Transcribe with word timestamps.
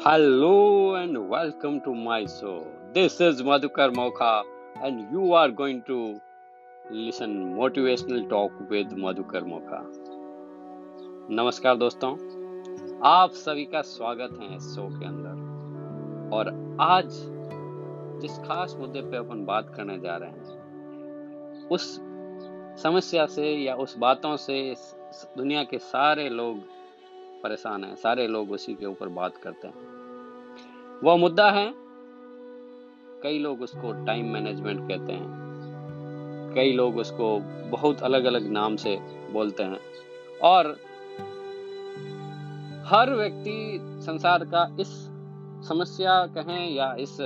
Hello 0.00 0.94
and 0.94 1.28
welcome 1.28 1.82
to 1.82 1.94
my 1.94 2.24
show. 2.24 2.66
This 2.94 3.20
is 3.20 3.42
Madhukar 3.42 3.92
Mokha 3.92 4.44
and 4.82 5.12
you 5.12 5.34
are 5.34 5.50
going 5.50 5.82
to 5.82 6.18
listen 6.90 7.34
motivational 7.54 8.26
talk 8.30 8.50
with 8.70 8.94
Madhukar 8.96 9.42
Mokha. 9.50 9.82
नमस्कार 11.30 11.76
दोस्तों 11.76 12.10
आप 13.08 13.34
सभी 13.42 13.64
का 13.74 13.82
स्वागत 13.90 14.38
है 14.40 14.56
इस 14.56 14.72
शो 14.76 14.88
के 14.98 15.06
अंदर 15.06 16.34
और 16.36 16.54
आज 16.80 17.12
जिस 18.22 18.38
खास 18.48 18.76
मुद्दे 18.80 19.02
पे 19.10 19.16
अपन 19.16 19.44
बात 19.44 19.72
करने 19.76 19.98
जा 19.98 20.16
रहे 20.16 20.30
हैं 20.30 21.68
उस 21.68 21.94
समस्या 22.82 23.26
से 23.36 23.54
या 23.54 23.74
उस 23.84 23.96
बातों 23.98 24.36
से 24.48 24.60
दुनिया 25.36 25.64
के 25.64 25.78
सारे 25.92 26.28
लोग 26.28 26.68
परेशान 27.42 27.84
हैं 27.84 27.94
सारे 27.96 28.26
लोग 28.26 28.50
उसी 28.52 28.74
के 28.74 28.86
ऊपर 28.86 29.08
बात 29.18 29.36
करते 29.42 29.68
हैं 29.68 29.99
वह 31.04 31.16
मुद्दा 31.16 31.50
है। 31.50 31.74
कई 33.22 33.38
लोग 33.38 33.62
उसको 33.62 34.04
टाइम 34.04 34.32
मैनेजमेंट 34.32 34.88
कहते 34.88 35.12
हैं। 35.12 35.40
कई 36.54 36.72
लोग 36.72 36.96
उसको 36.96 37.38
बहुत 37.70 38.02
अलग 38.02 38.24
अलग 38.24 38.50
नाम 38.50 38.76
से 38.76 38.98
बोलते 39.32 39.62
हैं। 39.62 39.80
और 40.42 40.66
हर 42.86 43.14
व्यक्ति 43.14 43.78
संसार 43.82 44.44
का 44.44 44.76
इस 44.80 44.88
समस्या 45.68 46.26
कहें 46.26 46.70
या 46.70 46.96
इस 46.98 47.18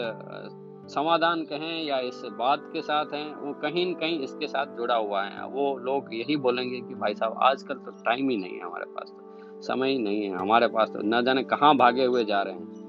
समाधान 0.95 1.43
कहें 1.43 1.85
या 1.85 1.99
इस 1.99 2.23
बात 2.25 2.71
के 2.73 2.83
साथ 2.83 3.07
हैं, 3.15 3.37
वो 3.37 3.53
कहीं 3.53 3.91
न 3.91 3.95
कहीं 3.95 4.21
इसके 4.21 4.47
साथ 4.47 4.67
जुड़ा 4.67 4.97
हुआ 4.97 5.23
है। 5.23 5.47
वो 5.47 5.79
लोग 5.79 6.15
यही 6.15 6.37
बोलेंगे 6.37 6.81
कि 6.81 6.95
भाई 6.95 7.15
साहब, 7.15 7.39
आजकल 7.43 7.75
तो 7.75 7.91
टाइम 7.91 8.31
ही 8.31 8.37
नहीं 8.37 8.53
है 8.53 8.65
हमारे 8.65 8.85
पास 8.85 9.09
तो। 9.09 9.63
समय 9.63 9.91
ही 9.91 9.99
नहीं 9.99 10.23
है 10.23 10.39
हमारे 10.39 10.67
पास 10.67 10.89
तो। 10.91 10.99
न 10.99 11.25
जाने 11.25 11.43
कहाँ 11.43 11.77
भागे 11.77 12.05
हुए 12.05 12.25
जा 12.25 12.43
रहे 12.43 12.55
हैं। 12.55 12.84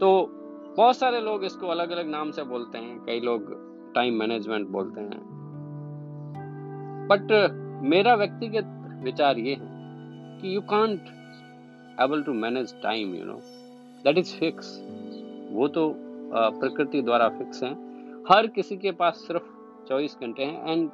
तो 0.00 0.08
बहुत 0.76 0.96
सारे 0.96 1.20
लोग 1.20 1.44
इसको 1.44 1.66
अलग 1.68 1.90
अलग 1.90 2.08
नाम 2.10 2.30
से 2.30 2.42
बोलते 2.44 2.78
हैं। 2.78 2.98
कई 3.04 3.20
लोग 3.20 3.52
टाइम 3.94 4.14
मैनेजमेंट 4.18 4.68
बोलते 4.68 5.00
हैं। 5.00 5.20
बट 7.10 7.32
मेरा 7.84 8.14
व्यक्तिगत 8.14 8.66
विचार 9.04 9.38
ये 9.38 9.54
है 9.54 9.68
कि 10.40 10.54
you 10.54 10.60
can't 10.70 11.08
able 11.98 12.22
to 12.22 12.32
manage 12.34 12.74
time 12.82 13.14
you 13.14 13.24
know 13.24 13.38
that 14.04 14.18
is 14.18 14.34
fix 14.38 14.78
वो 15.52 15.68
तो 15.68 15.92
प्रकृति 16.32 17.02
द्वारा 17.02 17.28
फिक्स 17.30 17.62
है। 17.62 17.72
हर 18.26 18.46
किसी 18.48 18.76
के 18.76 18.92
पास 18.92 19.24
सिर्फ़ 19.26 19.48
चौबीस 19.88 20.16
घंटे 20.22 20.44
हैं 20.44 20.72
एंड 20.72 20.90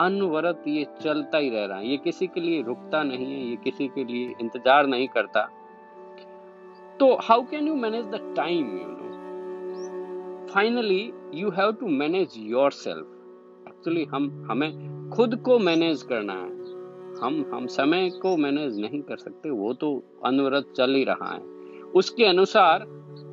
अनवरत 0.00 0.64
ये 0.68 0.86
चलता 1.00 1.38
ही 1.38 1.50
रह 1.50 1.64
रहा 1.64 1.78
है। 1.78 1.88
ये 1.88 1.96
किसी 1.96 2.26
के 2.26 2.40
लिए 2.40 2.62
रुकता 2.62 3.02
नहीं 3.02 3.26
है, 3.26 3.40
ये 3.40 3.56
किसी 3.64 3.86
के 3.88 4.04
लिए 4.04 4.34
इंतज़ार 4.40 4.86
नहीं 4.86 5.08
करता। 5.08 5.48
तो 7.00 7.18
how 7.22 7.42
can 7.42 7.68
you 7.68 7.74
manage 7.74 8.04
the 8.04 8.34
time 8.36 8.66
you 8.66 8.84
know 8.86 8.94
finally 10.52 11.12
you 11.34 11.50
have 11.50 11.72
to 11.72 11.86
manage 11.86 12.34
yourself 12.70 13.10
actually 13.68 14.04
हम, 14.04 14.48
हमें 14.50 15.10
खुद 15.10 15.36
को 15.36 15.58
मैनेज 15.58 16.02
करना 16.02 16.32
है। 16.32 16.54
हम 17.20 17.50
हम 17.54 17.66
समय 17.66 18.10
को 18.10 18.36
मैनेज 18.36 18.80
नहीं 18.80 19.02
कर 19.02 19.16
सकते, 19.16 19.50
वो 19.50 19.72
तो 19.72 20.02
अनवरत 20.24 20.72
चल 20.76 20.94
ही 20.94 21.04
रहा 21.04 21.32
है। 21.34 21.40
उसके 21.94 22.24
अनुसार 22.24 22.78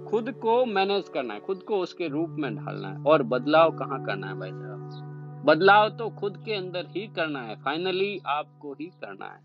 खुद 0.10 0.32
को 0.32 0.66
मैनेज 0.66 1.10
करना 1.10 1.34
है, 1.34 1.40
खुद 1.40 1.64
को 1.64 1.78
उसके 1.78 2.08
रूप 2.08 2.30
में 2.30 2.56
ढालना 2.56 2.88
है। 2.88 3.04
और 3.04 3.24
बदलाव 3.24 3.72
कहाँ 3.72 4.06
करना 4.06 4.28
है 4.28 4.40
भाई 4.40 4.52
साहब? 4.52 5.44
बदलाव 5.46 5.90
तो 5.90 6.10
खुद 6.10 6.38
के 6.38 6.54
अंदर 6.54 6.86
ही 6.86 7.08
करना 7.08 7.42
है। 7.42 7.56
फाइनली 7.56 8.22
आपको 8.26 8.74
ही 8.74 8.86
करना 8.86 9.26
है। 9.26 9.42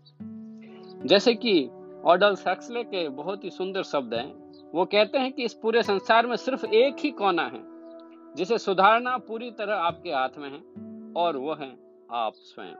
जैसे 1.07 1.33
कि 1.33 1.69
ऑडल 2.05 2.35
सक्सले 2.35 2.83
के 2.83 3.09
बहुत 3.09 3.43
ही 3.43 3.49
सुंदर 3.49 3.83
शब्द 3.83 4.13
हैं। 4.13 4.51
वो 4.75 4.85
कहते 4.85 5.17
हैं 5.17 5.31
कि 5.31 5.43
इस 5.43 5.53
पूरे 5.53 5.83
संसार 5.83 6.27
में 6.27 6.35
सिर्फ़ 6.35 6.65
एक 6.65 6.95
ही 6.99 7.11
कोना 7.11 7.43
है, 7.43 7.61
जिसे 8.35 8.57
सुधारना 8.57 9.17
पूरी 9.17 9.51
तरह 9.51 9.75
आपके 9.75 10.09
हाथ 10.09 10.29
में 10.37 10.49
है, 10.49 10.59
और 11.13 11.37
वो 11.37 11.53
है 11.53 11.77
आप 12.11 12.33
स्वयं, 12.35 12.73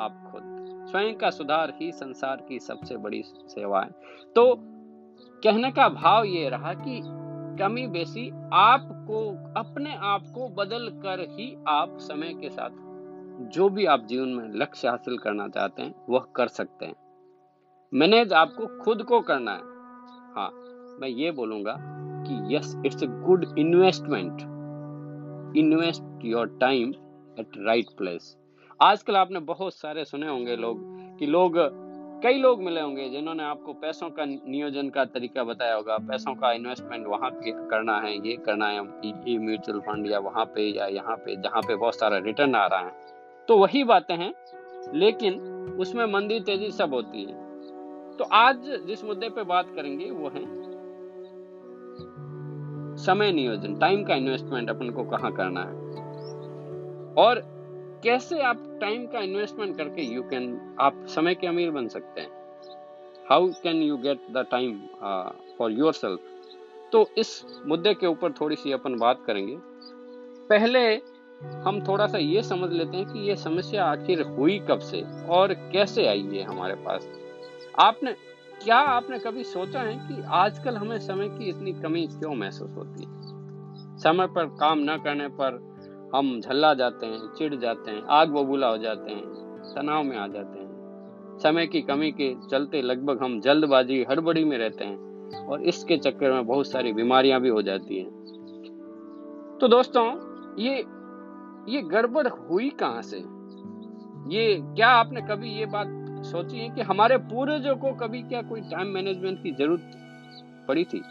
आप 0.00 0.28
खुद। 0.32 0.42
स्वयं 0.90 1.14
का 1.14 1.30
सुधार 1.30 1.72
ही 1.80 1.92
संसार 1.92 2.46
की 2.48 2.58
सबसे 2.58 2.96
बड़ी 2.96 3.22
सेवा 3.26 3.80
है। 3.80 3.90
तो 4.34 4.54
कहने 5.42 5.70
का 5.70 5.88
भाव 5.88 6.24
ये 6.24 6.48
रहा 6.48 6.74
कि 6.74 7.00
कमी 7.62 7.86
बेसी 7.86 8.30
आपको, 8.52 9.30
अपने 9.60 9.96
आप 9.96 10.22
को 10.34 10.48
बदल 10.48 10.88
कर 10.88 11.20
ही 11.20 11.56
आप 11.68 11.98
समय 11.98 12.34
के 12.34 12.48
साथ 12.48 12.70
जो 13.50 13.68
भी 13.68 13.84
आप 13.86 14.04
जीवन 14.04 14.28
में 14.28 14.48
लक्ष्य 14.54 14.88
हासिल 14.88 15.18
करना 15.18 15.48
चाहते 15.48 15.82
हैं, 15.82 15.94
वह 16.08 16.26
कर 16.34 16.48
सकते 16.48 16.86
हैं। 16.86 16.94
मैनेज 17.92 18.32
आपको 18.32 18.66
खुद 18.84 19.02
को 19.02 19.20
करना 19.20 19.50
है। 19.50 19.62
हाँ 20.34 20.50
मैं 21.00 21.08
ये 21.08 21.30
बोलूँगा 21.30 21.76
कि 22.26 22.56
yes 22.56 22.76
it's 22.86 23.02
a 23.02 23.06
good 23.06 23.58
investment 23.58 24.40
invest 25.56 26.24
your 26.24 26.58
time 26.60 26.90
at 27.40 27.46
right 27.58 27.86
place 27.98 28.36
आजकल 28.80 29.16
आपने 29.16 29.40
बहुत 29.40 29.74
सारे 29.74 30.04
सुने 30.04 30.28
होंगे 30.28 30.56
लोग 30.56 30.82
कि 31.18 31.26
लोग, 31.26 31.58
कई 32.22 32.38
लोग 32.38 32.62
मिले 32.62 32.80
होंगे 32.80 33.08
जिन्होंने 33.08 33.42
आपको 33.42 33.72
पैसों 33.72 34.10
का 34.10 34.24
नियोजन 34.24 34.88
का 34.88 35.04
तरीका 35.04 35.44
बताया 35.44 35.74
होगा। 35.74 35.98
पैसों 35.98 36.34
का 36.34 36.52
इन्वेस्टमेंट 36.52 37.06
वहाँ 37.06 37.30
पे 37.30 37.52
करना 37.70 37.98
है, 38.00 38.28
ये 38.28 38.36
करना 38.36 38.66
है, 38.66 38.84
ये 39.04 39.38
म्यूचुअल 39.38 39.80
फंड 39.80 40.06
या 40.06 40.18
वहाँ 40.18 40.44
पे 40.44 40.78
या 40.78 40.86
यहाँ 40.86 41.16
पे, 41.16 41.36
जहाँ 41.36 41.62
पे 41.62 41.76
बहुत 41.76 41.98
सारा 41.98 42.18
रिटर्न 42.18 42.54
आ 42.54 42.66
रहा 42.66 42.80
है। 42.80 42.92
तो 43.48 43.58
वही 43.58 43.84
बातें 43.84 44.16
हैं, 44.16 44.32
लेकिन 44.94 45.40
उसमें 45.80 46.06
मंदी 46.06 46.40
तेज़ी 46.40 46.70
सब 46.70 46.94
होती 46.94 47.24
है। 47.24 47.47
तो 48.18 48.24
आज 48.34 48.70
जिस 48.86 49.04
मुद्दे 49.04 49.28
पे 49.28 49.42
बात 49.44 49.74
करेंगे 49.74 50.10
वो 50.10 50.28
है 50.28 50.44
समय 52.98 53.32
नियोजन 53.32 53.74
टाइम 53.78 54.04
का 54.04 54.14
इन्वेस्टमेंट 54.14 54.70
अपन 54.70 54.90
को 54.90 55.04
कहाँ 55.06 55.30
करना 55.32 55.60
है। 55.60 55.74
और 57.16 57.40
कैसे 58.04 58.40
आप 58.42 58.64
टाइम 58.80 59.06
का 59.06 59.20
इन्वेस्टमेंट 59.20 59.76
करके 59.76 60.02
यू 60.04 60.22
कैन 60.22 60.76
आप 60.80 61.04
समय 61.08 61.34
के 61.34 61.46
अमीर 61.46 61.70
बन 61.70 61.88
सकते 61.88 62.20
हैं। 62.20 62.30
How 63.30 63.48
can 63.62 63.82
you 63.82 63.96
get 63.96 64.26
the 64.32 64.44
time 64.50 64.80
for 65.58 65.72
yourself 65.92 66.20
तो 66.92 67.08
इस 67.18 67.62
मुद्दे 67.66 67.94
के 67.94 68.06
ऊपर 68.06 68.32
थोड़ी 68.32 68.56
सी 68.56 68.72
अपन 68.72 68.98
बात 68.98 69.22
करेंगे। 69.26 69.56
पहले 70.50 70.84
हम 71.62 71.80
थोड़ा 71.88 72.06
सा 72.06 72.18
ये 72.18 72.42
समझ 72.42 72.70
लेते 72.72 72.96
हैं 72.96 73.06
कि 73.06 73.28
ये 73.28 73.36
समस्या 73.36 73.84
आखिर 73.84 74.22
हुई 74.28 74.58
कब 74.68 74.78
से 74.82 75.02
और 75.30 75.54
कैसे 75.72 76.06
आई 76.06 76.28
है 76.32 76.42
हमारे 76.42 76.74
पास। 76.86 77.08
आपने, 77.80 78.12
क्या 78.64 78.76
आपने 78.76 79.18
कभी 79.18 79.44
सोचा 79.44 79.80
है 79.80 79.94
कि 79.94 80.22
आजकल 80.28 80.76
हमें 80.76 80.98
समय 80.98 81.28
की 81.28 81.48
इतनी 81.48 81.72
कमी 81.72 82.06
क्यों 82.06 82.34
महसूस 82.34 82.70
होती 82.70 83.04
है? 83.04 83.10
समय 83.98 84.26
पर 84.26 84.44
काम 84.44 84.78
न 84.78 84.96
करने 85.04 85.28
पर 85.28 85.68
हम 86.14 86.40
झल्ला 86.40 86.74
जाते 86.74 87.06
हैं, 87.06 87.34
चिढ़ 87.38 87.54
जाते 87.54 87.90
हैं, 87.90 88.02
आग 88.02 88.28
बबूला 88.28 88.68
हो 88.68 88.78
जाते 88.78 89.12
हैं, 89.12 89.22
तनाव 89.76 90.02
में 90.02 90.16
आ 90.16 90.26
जाते 90.26 90.58
हैं। 90.58 90.68
समय 91.42 91.66
की 91.66 91.82
कमी 91.82 92.12
के 92.12 92.34
चलते 92.50 92.82
लगभग 92.82 93.22
हम 93.22 93.40
जल्दबाजी, 93.40 94.06
हड़बड़ी 94.10 94.44
में 94.44 94.58
रहते 94.58 94.84
हैं 94.84 94.98
और 95.46 95.62
इसके 95.62 95.96
चक्कर 95.96 96.32
में 96.32 96.46
बहुत 96.46 96.66
सारी 96.66 96.92
बीमारियाँ 96.92 97.40
भी 97.40 97.48
हो 97.48 97.62
जाती 97.62 97.98
हैं। 97.98 98.10
तो 99.60 99.68
दोस्तों, 99.68 100.06
ये 100.58 100.84
ये 101.74 101.82
गड़बड़ 101.82 102.28
हुई 102.28 102.70
कहाँ 102.70 103.02
से? 103.02 103.16
ये, 104.36 104.60
क्या 104.62 104.88
आपने 104.88 105.20
कभी 105.20 105.50
ये 105.50 105.66
बात 105.66 105.86
सोचिए 106.28 106.68
कि 106.68 106.80
हमारे 106.80 107.16
पूर्वजों 107.16 107.76
को 107.76 107.92
कभी 107.92 108.22
क्या 108.22 108.42
कोई 108.42 108.60
टाइम 108.60 108.86
मैनेजमेंट 108.86 109.42
की 109.42 109.50
ज़रूरत 109.50 109.90
पड़ी 110.68 110.84
थी? 110.84 111.02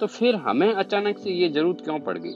तो 0.00 0.06
फिर 0.06 0.34
हमें 0.36 0.72
अचानक 0.72 1.18
से 1.18 1.30
ये 1.30 1.48
ज़रूरत 1.48 1.80
क्यों 1.80 1.98
पड़ 1.98 2.18
गई? 2.18 2.34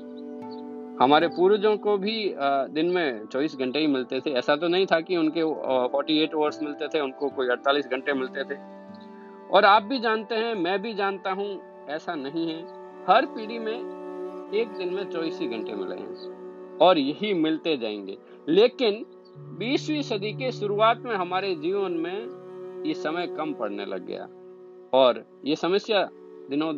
हमारे 1.00 1.28
पूर्वजों 1.28 1.76
को 1.76 1.96
भी 1.96 2.34
दिन 2.74 2.86
में 2.86 3.26
24 3.26 3.56
घंटे 3.56 3.78
ही 3.78 3.86
मिलते 3.86 4.20
थे। 4.20 4.30
ऐसा 4.30 4.56
तो 4.56 4.68
नहीं 4.68 4.86
था 4.86 5.00
कि 5.00 5.16
उनके 5.16 5.42
48 5.88 6.34
आवर्स 6.34 6.62
मिलते 6.62 6.88
थे, 6.88 7.00
उनको 7.00 7.28
कोई 7.28 7.48
48 7.48 7.86
घंटे 7.86 8.12
मिलते 8.12 8.44
थे। 8.44 8.58
और 9.50 9.64
आप 9.64 9.82
भी 9.82 9.98
जानते 9.98 10.34
हैं, 10.34 10.54
मैं 10.54 10.82
भी 10.82 10.94
जानता 10.94 11.30
हूँ, 11.30 11.60
ऐसा 11.88 12.14
नहीं 12.14 12.46
है। 12.48 12.62
हर 13.08 13.26
पीढ़ी 13.26 13.58
में 13.58 13.78
एक 14.54 14.68
दिन 14.68 14.94
में 14.94 15.10
चौबीस 15.10 15.38
ही 15.40 15.46
घंटे 15.46 15.72
मिले 15.72 15.96
हैं। 15.96 16.78
और 16.78 16.98
यही 16.98 17.34
मिलते 17.34 17.76
जाएँगे। 17.76 18.16
लेकिन 18.48 19.04
बीसवीं 19.38 20.02
सदी 20.02 20.32
के 20.32 20.52
शुरुआत 20.52 21.02
में 21.02 21.16
हमारे 21.16 21.54
जीवन 21.54 21.92
में 21.92 22.82
ये 22.86 22.94
समय 22.94 23.26
कम 23.26 23.52
पड़ने 23.52 23.86
लग 23.86 24.06
गया 24.06 24.28
और 24.92 25.24
ये 25.44 25.56
समस्या 25.56 26.08
दिनों 26.50 26.72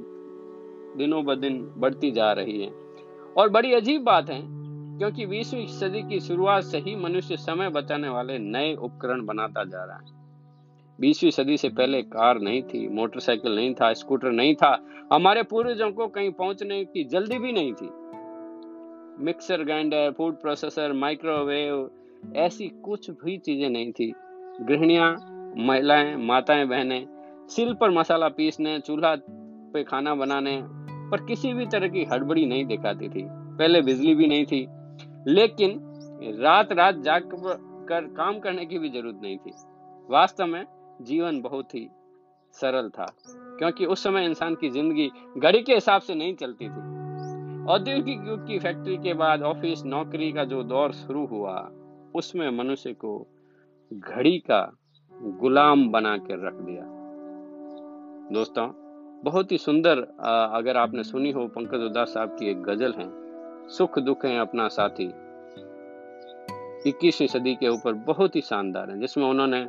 दिनों 0.98 1.24
ब 1.24 1.34
दिन 1.34 1.74
बढ़ती 1.76 2.10
जा 2.10 2.32
रही 2.32 2.62
है। 2.62 2.70
और 3.36 3.48
बड़ी 3.48 3.72
अजीब 3.72 4.02
बात 4.02 4.30
है, 4.30 4.40
क्योंकि 4.98 5.26
बीसवीं 5.26 5.66
सदी 5.66 6.02
की 6.02 6.20
शुरुआत 6.20 6.64
से 6.64 6.78
ही 6.78 6.96
मनुष्य 6.96 7.36
समय 7.36 7.68
बचाने 7.68 8.08
वाले 8.08 8.38
नए 8.38 8.74
उपकरण 8.74 9.26
बनाता 9.26 9.64
जा 9.64 9.84
रहा 9.84 9.96
है। 9.96 10.12
बीसवीं 11.00 11.30
सदी 11.30 11.56
से 11.56 11.68
पहले 11.68 12.02
कार 12.02 12.40
नहीं 12.40 12.62
थी, 12.62 12.88
मोटरसाइकिल 12.88 13.54
नहीं 13.54 13.74
था, 13.74 13.92
स्कूटर 13.92 14.32
नहीं 14.32 14.54
था, 14.54 14.86
हमारे 15.12 15.42
पूर्वजों 15.42 15.92
को 15.92 16.08
कहीं 16.08 16.30
पहुँचने 16.30 16.84
की 16.84 17.04
जल्दी 17.04 17.38
भी 17.38 17.52
नहीं 17.52 17.72
थी। 17.72 17.88
Mixer, 19.24 19.64
grinder, 19.64 20.10
food 20.10 20.34
processor, 20.34 20.92
microwave 20.92 21.90
ऐसी 22.36 22.68
कुछ 22.84 23.10
भी 23.14 23.36
चीज़ें 23.38 23.68
नहीं 23.70 23.92
थी। 23.92 24.12
गृहणियाँ, 24.60 25.10
महिलाएँ, 25.58 26.14
माताएँ, 26.16 26.64
बहनें 26.66 27.06
सिल 27.50 27.74
पर 27.74 27.90
मसाला 27.90 28.28
पीसने, 28.28 28.78
चूल्हा 28.80 29.14
पे 29.74 29.82
खाना 29.84 30.14
बनाने, 30.14 30.60
पर 31.10 31.24
किसी 31.26 31.52
भी 31.52 31.66
तरह 31.66 31.88
की 31.88 32.04
हड़बड़ी 32.04 32.46
नहीं 32.46 32.64
दिखाती 32.66 33.08
थी। 33.08 33.26
पहले 33.28 33.80
बिजली 33.82 34.14
भी 34.14 34.26
नहीं 34.26 34.44
थी, 34.44 34.66
लेकिन 35.28 35.80
रात 36.40 36.72
रात 36.72 36.96
जाग 36.96 37.30
कर 37.88 38.06
काम 38.16 38.38
करने 38.38 38.64
की 38.66 38.78
भी 38.78 38.88
ज़रूरत 38.88 39.20
नहीं 39.22 39.36
थी। 39.36 39.52
वास्तव 40.08 40.46
में 40.46 40.64
जीवन 41.02 41.40
बहुत 41.40 41.74
ही 41.74 41.88
सरल 42.54 42.88
था, 42.88 43.06
क्योंकि 43.58 43.86
उस 43.86 44.02
समय 44.04 44.24
इंसान 44.24 44.54
की 44.54 44.70
ज़िंदगी 44.70 45.10
घड़ी 45.38 45.62
के 45.62 45.74
हिसाब 45.74 46.02
से 46.02 46.14
नहीं 46.14 46.34
चलती 46.34 46.68
थी। 46.68 46.92
औद्योगिक 47.72 48.26
युग 48.28 48.46
की 48.46 48.58
फैक्ट्री 48.58 48.96
के 48.96 49.14
बाद 49.14 49.42
ऑफ़िस, 49.42 49.84
नौकरी 49.84 50.32
का 50.32 50.44
जो 50.44 50.62
दौर 50.62 50.92
शुरू 50.92 51.26
हुआ 51.26 51.56
उसमें 52.14 52.48
मनुष्य 52.50 52.92
को 52.94 53.16
घड़ी 53.92 54.38
का 54.40 54.60
गुलाम 55.40 55.88
बना 55.90 56.16
कर 56.18 56.46
रख 56.46 56.54
दिया। 56.60 56.84
दोस्तों, 58.32 58.68
बहुत 59.24 59.52
ही 59.52 59.58
सुंदर 59.58 59.98
अगर 60.52 60.76
आपने 60.76 61.02
सुनी 61.04 61.30
हो, 61.30 61.46
पंकज 61.48 61.82
उदास 61.82 62.14
साहब 62.14 62.36
की 62.38 62.50
एक 62.50 62.62
गज़ल 62.62 62.94
है, 62.98 63.08
सुख 63.68 63.98
दुख 64.00 64.24
है 64.24 64.38
अपना 64.38 64.68
साथी। 64.68 65.12
इक्कीसवीं 66.88 67.28
सदी 67.28 67.54
के 67.54 67.68
ऊपर 67.68 67.92
बहुत 68.06 68.36
ही 68.36 68.40
शानदार 68.42 68.90
है, 68.90 68.98
जिसमें 69.00 69.24
उन्होंने 69.26 69.60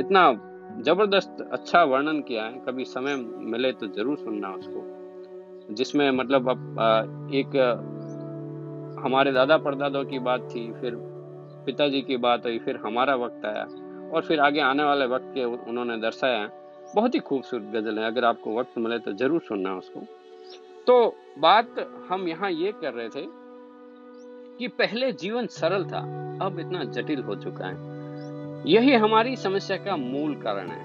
इतना 0.00 0.32
ज़बरदस्त 0.82 1.48
अच्छा 1.52 1.82
वर्णन 1.84 2.20
किया 2.20 2.44
है, 2.44 2.58
कभी 2.68 2.84
समय 2.86 3.16
मिले 3.46 3.72
तो 3.72 3.86
ज़रूर 3.88 4.16
सुनना 4.18 4.50
उसको। 4.50 5.74
जिसमें 5.74 6.10
मतलब 6.10 6.48
अब 6.50 7.30
एक 7.34 7.56
हमारे 8.98 9.32
दादा 9.32 9.56
परदादों 9.58 10.04
की 10.04 10.18
बात 10.20 10.48
थी, 10.50 10.70
फिर 10.72 10.94
पिताजी 11.66 12.00
की 12.00 12.16
बात 12.16 12.46
हुई, 12.46 12.58
फिर 12.58 12.76
हमारा 12.76 13.14
वक्त 13.14 13.44
आया 13.46 13.64
और 14.10 14.22
फिर 14.22 14.40
आगे 14.40 14.60
आने 14.60 14.84
वाले 14.84 15.06
वक्त 15.06 15.30
के 15.34 15.44
उन्होंने 15.44 15.96
दर्शाया, 15.96 16.48
बहुत 16.94 17.14
ही 17.14 17.20
खूबसूरत 17.20 17.62
गज़ल 17.74 17.98
है, 17.98 18.06
अगर 18.06 18.24
आपको 18.24 18.58
वक्त 18.58 18.78
मिले 18.78 18.98
तो 18.98 19.12
ज़रूर 19.12 19.40
सुनना 19.40 19.74
उसको। 19.76 20.00
तो 20.86 21.16
बात 21.38 21.74
हम 22.08 22.28
यहाँ 22.28 22.50
ये 22.50 22.72
कर 22.72 22.92
रहे 22.92 23.08
थे 23.08 23.26
कि 24.58 24.68
पहले 24.68 25.12
जीवन 25.12 25.46
सरल 25.46 25.84
था, 25.84 26.00
अब 26.42 26.58
इतना 26.60 26.84
जटिल 26.84 27.22
हो 27.22 27.34
चुका 27.34 27.66
है। 27.66 27.92
यही 28.66 28.94
हमारी 28.94 29.36
समस्या 29.36 29.76
का 29.76 29.96
मूल 29.96 30.34
कारण 30.34 30.68
है। 30.68 30.82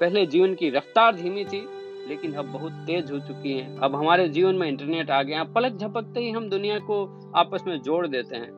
पहले 0.00 0.24
जीवन 0.26 0.54
की 0.54 0.70
रफ्तार 0.70 1.14
धीमी 1.14 1.44
थी, 1.44 1.66
लेकिन 2.08 2.34
अब 2.34 2.46
बहुत 2.46 2.72
तेज 2.86 3.10
हो 3.12 3.18
चुकी 3.18 3.52
है। 3.52 3.78
अब 3.78 3.94
हमारे 3.94 4.28
जीवन 4.28 4.54
में 4.54 4.68
इंटरनेट 4.68 5.10
आ 5.10 5.22
गया, 5.22 5.44
पलक 5.44 5.72
झपकते 5.72 6.20
ही 6.20 6.30
हम 6.30 6.48
दुनिया 6.50 6.78
को 6.80 7.04
आपस 7.36 7.64
में 7.66 7.80
जोड़ 7.82 8.06
देते 8.06 8.36
हैं। 8.36 8.57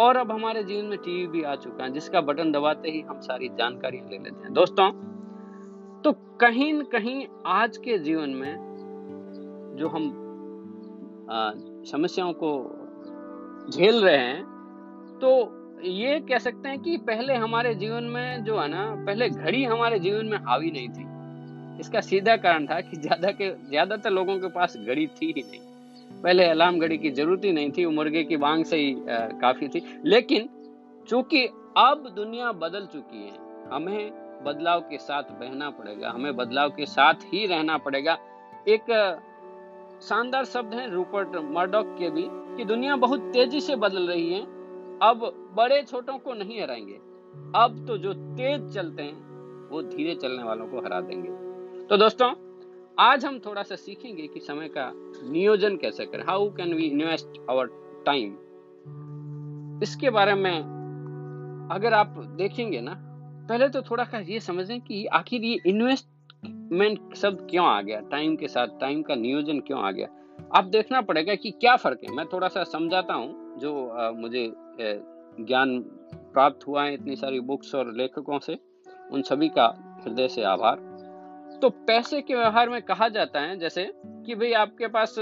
और 0.00 0.16
अब 0.16 0.30
हमारे 0.32 0.62
जीवन 0.64 0.84
में 0.84 0.98
टीवी 0.98 1.26
भी 1.28 1.42
आ 1.42 1.54
चुका 1.56 1.84
है, 1.84 1.92
जिसका 1.92 2.20
बटन 2.22 2.52
दबाते 2.52 2.90
ही 2.90 3.00
हम 3.02 3.20
सारी 3.20 3.48
जानकारियाँ 3.58 4.08
ले 4.08 4.18
लेते 4.18 4.42
हैं। 4.42 4.52
दोस्तों 4.54 4.90
तो 6.04 6.12
कहीं 6.40 6.72
न 6.74 6.82
कहीं 6.92 7.26
आज 7.48 7.76
के 7.76 7.98
जीवन 8.00 8.30
में 8.32 9.76
जो 9.78 9.88
हम 9.88 10.12
समस्याओं 11.86 12.32
को 12.34 12.52
झेल 13.70 14.02
रहे 14.04 14.16
हैं 14.16 14.42
तो 15.20 15.30
ये 15.84 16.18
कह 16.20 16.38
सकते 16.38 16.68
हैं 16.68 16.78
कि 16.82 16.96
पहले 17.06 17.34
हमारे 17.36 17.74
जीवन 17.74 18.04
में 18.06 18.44
जो 18.44 18.58
है 18.58 18.68
ना, 18.68 18.84
पहले 19.06 19.28
घड़ी 19.28 19.64
हमारे 19.64 19.98
जीवन 19.98 20.26
में 20.26 20.38
हावी 20.38 20.70
नहीं 20.70 20.88
थी। 20.88 21.04
इसका 21.80 22.00
सीधा 22.00 22.36
कारण 22.38 22.66
था 22.66 22.80
कि 22.80 22.96
ज़्यादा 22.96 23.30
के, 23.30 23.50
ज़्यादातर 23.68 24.10
लोगों 24.10 24.38
के 24.38 24.48
पास 24.48 24.76
घड़ी 24.78 25.06
थी 25.06 25.32
ही 25.36 25.42
नहीं। 25.42 25.60
पहले 26.10 26.44
अलार्म 26.44 26.78
घड़ी 26.78 26.98
की 26.98 27.10
ज़रूरत 27.10 27.44
ही 27.44 27.52
नहीं 27.52 27.70
थी 27.70 27.84
वो 27.84 27.92
मुर्गे 27.92 28.22
की 28.24 28.36
बांग 28.36 28.64
से 28.64 28.76
ही 28.76 28.92
आ, 28.92 29.26
काफ़ी 29.40 29.68
थी। 29.68 29.82
लेकिन 30.04 30.48
चूँकि 31.08 31.46
अब 31.78 32.12
दुनिया 32.16 32.52
बदल 32.54 32.86
चुकी 32.86 33.22
है 33.22 33.68
हमें 33.70 34.42
बदलाव 34.44 34.80
के 34.80 34.98
साथ 34.98 35.22
बहना 35.40 35.70
पड़ेगा 35.70 36.10
हमें 36.10 36.36
बदलाव 36.36 36.70
के 36.70 36.86
साथ 36.86 37.24
ही 37.24 37.46
रहना 37.46 37.76
पड़ेगा। 37.78 38.18
एक 38.68 38.90
शानदार 40.02 40.44
शब्द 40.44 40.74
है 40.74 40.90
रूपर्ट 40.90 41.36
मर्डॉक 41.50 41.94
के 41.98 42.10
भी 42.10 42.24
कि 42.56 42.64
दुनिया 42.64 42.96
बहुत 42.96 43.30
तेज़ी 43.32 43.60
से 43.60 43.76
बदल 43.76 44.08
रही 44.08 44.32
है 44.32 44.40
अब 45.02 45.30
बड़े 45.56 45.82
छोटों 45.82 46.18
को 46.18 46.34
नहीं 46.34 46.60
हराएँगे। 46.62 46.98
अब 47.56 47.84
तो 47.88 47.96
जो 47.98 48.12
तेज 48.12 48.72
चलते 48.74 49.02
हैं 49.02 49.68
वो 49.70 49.82
धीरे 49.82 50.14
चलने 50.14 50.42
वालों 50.42 50.66
को 50.66 50.80
हरा 50.80 51.00
देंगे। 51.00 51.28
तो 51.86 51.96
दोस्तों 51.96 52.30
आज 52.98 53.24
हम 53.24 53.38
थोड़ा 53.38 53.62
सा 53.62 53.76
सीखेंगे 53.76 54.26
कि 54.26 54.40
समय 54.40 54.68
का 54.68 54.90
नियोजन 55.30 55.76
कैसे 55.76 56.04
करें। 56.06 56.22
How 56.24 56.48
can 56.54 56.72
we 56.74 56.84
invest 56.84 57.38
our 57.50 57.66
time 58.06 58.32
इसके 59.82 60.10
बारे 60.10 60.34
में 60.34 61.68
अगर 61.72 61.94
आप 61.94 62.14
देखेंगे 62.38 62.80
ना 62.80 62.94
पहले 63.48 63.68
तो 63.68 63.82
थोड़ा 63.82 64.04
सा 64.04 64.18
ये 64.20 64.40
समझें 64.40 64.80
कि 64.80 65.04
आखिर 65.12 65.44
ये 65.44 65.58
इन्वेस्ट 65.66 66.06
मैंने 66.46 67.16
शब्द 67.16 67.46
क्यों 67.50 67.66
आ 67.66 67.80
गया? 67.82 68.00
टाइम 68.10 68.36
के 68.36 68.48
साथ 68.48 68.78
टाइम 68.80 69.02
का 69.02 69.14
नियोजन 69.14 69.60
क्यों 69.60 69.80
आ 69.80 69.90
गया? 69.90 70.08
आप 70.54 70.64
देखना 70.66 71.00
पड़ेगा 71.02 71.34
कि 71.34 71.50
क्या 71.50 71.76
फ़र्क 71.76 72.00
है। 72.04 72.14
मैं 72.16 72.26
थोड़ा 72.26 72.48
सा 72.48 72.64
समझाता 72.66 73.14
हूँ 73.14 73.58
जो 73.58 73.88
आ, 73.88 74.10
मुझे 74.10 74.52
ज्ञान 75.40 75.78
प्राप्त 76.34 76.66
हुआ 76.66 76.84
है 76.84 76.94
इतनी 76.94 77.16
सारी 77.16 77.40
बुक्स 77.42 77.74
और 77.74 77.92
लेखकों 77.94 78.38
से। 78.38 78.58
उन 79.12 79.22
सभी 79.22 79.48
का 79.48 79.66
हृदय 80.04 80.28
से 80.28 80.42
आभार। 80.44 80.88
तो 81.62 81.68
पैसे 81.86 82.20
के 82.22 82.34
व्यवहार 82.34 82.68
में 82.68 82.80
कहा 82.82 83.08
जाता 83.08 83.40
है, 83.40 83.58
जैसे 83.58 83.84
कि 83.96 84.34
भाई 84.34 84.52
आपके 84.54 84.88
पास 84.88 85.14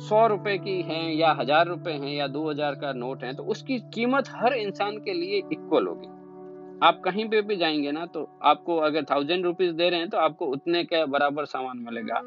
सौ 0.00 0.26
रुपए 0.26 0.56
की 0.58 0.80
है 0.82 1.14
या 1.16 1.30
हज़ार 1.32 1.66
रुपए 1.66 1.90
हैं 1.92 2.12
या 2.12 2.26
दो 2.28 2.48
हज़ार 2.50 2.74
का 2.74 2.92
नोट 2.92 3.22
है 3.24 3.34
तो 3.34 3.42
उसकी 3.44 3.78
कीमत 3.94 4.28
हर 4.32 4.54
इंसान 4.54 4.98
के 4.98 5.12
लिए 5.12 5.38
इक्वल 5.52 5.86
होगी। 5.86 6.06
आप 6.82 7.00
कहीं 7.04 7.28
पे 7.28 7.40
भी 7.42 7.56
जाएँगे 7.56 7.92
ना 7.92 8.04
तो 8.06 8.28
आपको 8.42 8.76
अगर 8.78 9.04
थाउज़ेंड 9.04 9.44
रुपीज़ 9.44 9.72
दे 9.72 9.88
रहे 9.90 10.00
हैं 10.00 10.08
तो 10.08 10.18
आपको 10.18 10.46
उतने 10.46 10.82
के 10.84 11.04
बराबर 11.06 11.44
सामान 11.44 11.78
मिलेगा 11.78 12.20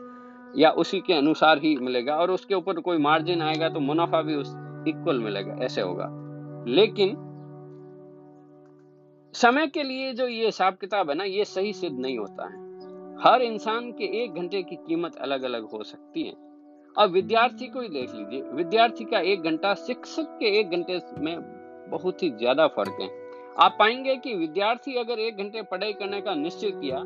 या 0.55 0.69
उसी 0.75 0.99
के 0.99 1.13
अनुसार 1.13 1.57
ही 1.57 1.75
मिलेगा 1.77 2.15
और 2.15 2.31
उसके 2.31 2.55
ऊपर 2.55 2.79
कोई 2.79 2.97
मार्जिन 2.97 3.41
आएगा 3.41 3.69
तो 3.69 3.79
मुनाफा 3.79 4.21
भी 4.21 4.35
उस 4.35 4.55
इक्वल 4.87 5.19
मिलेगा, 5.19 5.53
ऐसे 5.55 5.81
होगा। 5.81 6.07
लेकिन 6.67 7.15
समय 9.33 9.67
के 9.67 9.83
लिए 9.83 10.11
जो 10.13 10.27
ये 10.27 10.45
हिसाब 10.45 10.77
किताब 10.81 11.09
है 11.09 11.15
ना, 11.15 11.23
ये 11.23 11.45
सही 11.45 11.73
सिद्ध 11.73 11.97
नहीं 11.99 12.17
होता 12.17 12.47
है। 12.47 12.70
हर 13.21 13.41
इंसान 13.41 13.91
के 13.91 14.03
एक 14.23 14.33
घंटे 14.33 14.61
की 14.63 14.75
कीमत 14.77 15.15
अलग 15.15 15.43
अलग 15.43 15.63
हो 15.63 15.81
सकती 15.83 16.21
है। 16.23 16.33
अब 16.95 17.09
विद्यार्थी 17.09 17.67
को 17.67 17.81
ही 17.81 17.87
देख 17.89 18.13
लीजिए, 18.15 18.41
विद्यार्थी 18.53 19.03
का 19.05 19.19
एक 19.23 19.41
घंटा 19.41 19.73
शिक्षक 19.77 20.37
के 20.39 20.57
एक 20.59 20.69
घंटे 20.69 20.99
में 21.19 21.35
बहुत 21.89 22.23
ही 22.23 22.29
ज़्यादा 22.29 22.67
फ़र्क 22.67 22.97
है। 23.01 23.09
आप 23.57 23.75
पाएँगे 23.79 24.15
कि 24.15 24.33
विद्यार्थी 24.35 24.95
अगर 24.95 25.19
एक 25.19 25.37
घंटे 25.37 25.61
पढ़ाई 25.61 25.93
करने 25.93 26.21
का 26.21 26.33
निश्चय 26.35 26.71
किया 26.71 26.97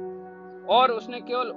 और 0.70 0.92
उसने 0.92 1.20
केवल 1.22 1.52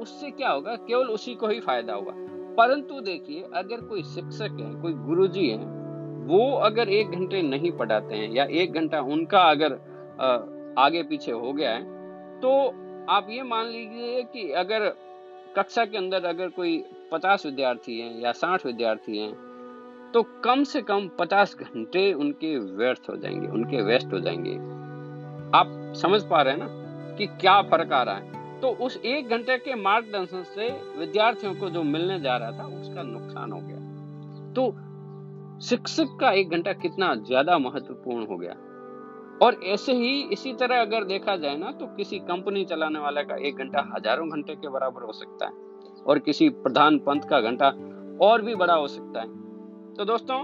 उससे 0.00 0.30
क्या 0.30 0.50
होगा, 0.50 0.74
केवल 0.76 1.06
उसी 1.06 1.34
को 1.34 1.48
ही 1.48 1.60
फ़ायदा 1.60 1.94
होगा। 1.94 2.12
परंतु 2.56 3.00
देखिए, 3.00 3.42
अगर 3.54 3.80
कोई 3.80 4.02
शिक्षक 4.04 4.60
है, 4.60 4.70
कोई 4.82 4.92
गुरुजी 5.06 5.48
है, 5.48 5.58
वो 6.26 6.52
अगर 6.60 6.88
एक 6.90 7.10
घंटे 7.10 7.42
नहीं 7.42 7.72
पढ़ाते 7.72 8.14
हैं 8.14 8.30
या 8.30 8.44
एक 8.44 8.72
घंटा 8.72 9.00
उनका 9.08 9.42
अगर 9.50 9.72
आगे 10.78 11.02
पीछे 11.02 11.32
हो 11.32 11.52
गया 11.52 11.70
है 11.70 11.82
तो 12.40 12.52
आप 13.10 13.26
ये 13.30 13.42
मान 13.42 13.66
लीजिए 13.66 14.22
कि 14.22 14.50
अगर 14.52 14.88
कक्षा 15.56 15.84
के 15.84 15.98
अंदर 15.98 16.24
अगर 16.24 16.48
कोई 16.48 16.84
पचास 17.12 17.46
विद्यार्थी 17.46 18.00
हैं 18.00 18.20
या 18.20 18.32
साठ 18.32 18.66
विद्यार्थी 18.66 19.18
हैं 19.18 19.32
तो 20.14 20.22
कम 20.22 20.64
से 20.64 20.82
कम 20.82 21.08
पचास 21.18 21.56
घंटे 21.60 22.12
उनके 22.12 22.58
व्यर्थ 22.58 23.10
हो 23.10 23.16
जाएँगे, 23.16 23.46
उनके 23.46 23.82
वेस्ट 23.82 24.12
हो 24.12 24.20
जाएँगे। 24.20 24.54
आप 25.58 25.92
समझ 25.96 26.22
पा 26.22 26.42
रहे 26.42 26.54
हैं 26.54 26.60
ना 26.60 27.16
कि 27.16 27.26
क्या 27.26 27.62
फ़र्क 27.62 27.92
आ 27.92 28.02
रहा 28.02 28.14
है? 28.14 28.60
तो 28.60 28.68
उस 28.68 28.96
एक 28.96 29.28
घंटे 29.28 29.58
के 29.58 29.74
मार्गदर्शन 29.74 30.42
से 30.42 30.68
विद्यार्थियों 30.98 31.54
को 31.54 31.70
जो 31.70 31.82
मिलने 31.82 32.20
जा 32.20 32.36
रहा 32.36 32.52
था, 32.52 32.66
उसका 32.80 33.02
नुकसान 33.02 33.52
हो 33.52 33.60
गया। 33.60 33.76
तो 34.52 34.70
शिक्षक 35.60 36.18
का 36.20 36.30
एक 36.30 36.50
घंटा 36.50 36.72
कितना 36.72 37.14
ज़्यादा 37.14 37.58
महत्वपूर्ण 37.58 38.26
हो 38.26 38.36
गया? 38.36 38.54
और 39.40 39.60
ऐसे 39.66 39.92
ही 39.92 40.10
इसी 40.32 40.52
तरह 40.52 40.80
अगर 40.80 41.04
देखा 41.04 41.36
जाए 41.36 41.56
ना 41.56 41.70
तो 41.72 41.86
किसी 41.96 42.18
कंपनी 42.20 42.64
चलाने 42.64 42.98
वाले 42.98 43.22
का 43.24 43.36
एक 43.38 43.56
घंटा 43.56 43.88
हज़ारों 43.94 44.28
घंटे 44.28 44.54
के 44.54 44.68
बराबर 44.68 45.02
हो 45.02 45.12
सकता 45.12 45.46
है, 45.46 45.52
और 46.06 46.18
किसी 46.18 46.48
प्रधान 46.58 46.98
पंथ 46.98 47.28
का 47.30 47.40
घंटा 47.40 47.68
और 48.20 48.42
भी 48.42 48.54
बड़ा 48.54 48.74
हो 48.74 48.88
सकता 48.88 49.20
है। 49.20 49.28
तो 49.94 50.04
दोस्तों, 50.04 50.38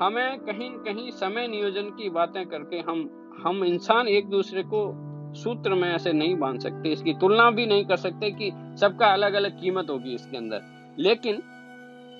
हमें 0.00 0.38
कहीं 0.40 0.70
कहीं 0.84 1.10
समय 1.12 1.48
नियोजन 1.48 1.90
की 1.90 2.10
बातें 2.10 2.44
करके 2.46 2.80
हम 2.80 3.08
हम 3.38 3.64
इंसान 3.64 4.08
एक 4.08 4.28
दूसरे 4.28 4.62
को 4.64 4.86
सूत्र 5.34 5.74
में 5.74 5.88
ऐसे 5.88 6.12
नहीं 6.12 6.34
बाँध 6.36 6.60
सकते, 6.60 6.88
इसकी 6.88 7.14
तुलना 7.14 7.50
भी 7.50 7.66
नहीं 7.66 7.84
कर 7.84 7.96
सकते 7.98 8.30
कि 8.32 8.50
सबका 8.80 9.06
अलग 9.06 9.34
अलग 9.34 9.60
कीमत 9.60 9.90
होगी 9.90 10.14
इसके 10.14 10.36
अंदर। 10.36 10.62
लेकिन 10.98 11.42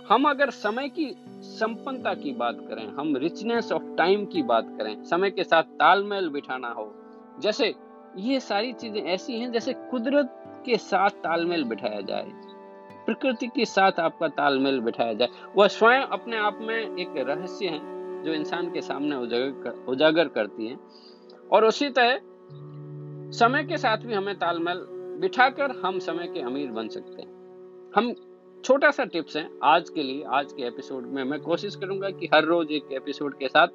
हम 0.09 0.29
अगर 0.31 0.51
समय 0.51 0.89
की 0.89 1.15
संपन्नता 1.41 2.15
की 2.15 2.33
बात 2.33 2.59
करें 2.69 2.87
हम 2.89 3.17
रिचनेस 3.17 3.73
ऑफ़ 3.73 3.83
टाइम 3.99 4.25
की 4.25 4.43
बात 4.43 4.67
करें 4.79 5.03
समय 5.05 5.31
के 5.31 5.45
साथ 5.45 5.63
तालमेल 5.63 6.29
बिठाना 6.29 6.69
हो 6.69 6.95
जैसे 7.41 7.75
ये 8.17 8.41
सारी 8.41 8.73
चीज़ें 8.73 9.03
ऐसी 9.03 9.39
हैं 9.39 9.53
जैसे 9.53 9.73
कुदरत 9.73 10.43
के 10.67 10.77
साथ 10.77 11.11
तालमेल 11.11 11.65
बिठाया 11.65 12.01
जाए 12.01 12.31
प्रकृति 13.07 13.47
के 13.47 13.65
साथ 13.65 13.93
आपका 14.01 14.29
तालमेल 14.29 14.81
बिठाया 14.81 15.13
जाए। 15.13 15.29
वह 15.57 15.69
स्वयं 15.69 16.03
अपने 16.03 16.37
आप 16.37 16.59
में 16.63 16.97
एक 16.97 17.15
रहस्य 17.17 17.67
है 17.67 17.81
जो 18.23 18.33
इंसान 18.33 18.71
के 18.73 18.81
सामने 18.81 19.17
उजागर 19.17 19.51
कर, 19.51 19.85
उजागर 19.89 20.29
करती 20.29 20.67
है। 20.67 20.77
और 21.53 21.65
उसी 21.65 21.89
तरह 21.89 22.21
समय 23.39 23.65
के 23.65 23.77
साथ 23.77 23.99
भी 23.99 24.15
हमें 24.15 24.35
तालमेल 24.35 24.87
बिठाकर 25.21 25.71
हम 25.85 25.99
समय 25.99 26.27
के 26.27 26.41
अमीर 26.41 26.71
बन 26.71 26.89
सकते 26.89 27.23
हैं। 27.23 27.29
हम 27.97 28.15
छोटा 28.67 28.91
सा 28.91 29.05
टिप्स 29.05 29.37
है। 29.37 29.51
आज 29.65 29.91
के 29.91 30.03
लिए, 30.03 30.25
आज 30.25 30.53
के 30.53 30.63
एपिसोड 30.63 31.07
में 31.07 31.25
मैं 31.25 31.41
कोशिश 31.41 31.77
करूँगा 31.77 32.11
कि 32.11 32.27
हर 32.35 32.45
रोज 32.45 32.73
एक 32.73 32.85
एपिसोड 32.93 33.39
के 33.39 33.49
साथ 33.49 33.67